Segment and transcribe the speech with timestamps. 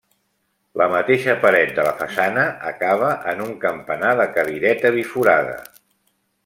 [0.81, 5.57] La mateixa paret de la façana acaba en un campanar de cadireta biforada.